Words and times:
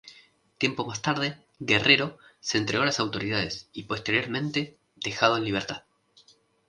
Tiempo 0.57 0.83
más 0.83 1.03
tarde 1.03 1.37
Guerrero 1.59 2.17
se 2.39 2.57
entregó 2.57 2.81
a 2.81 2.87
las 2.87 2.99
autoridades 2.99 3.69
y 3.71 3.83
posteriormente 3.83 4.79
dejado 4.95 5.37
en 5.37 5.43
libertad. 5.45 5.83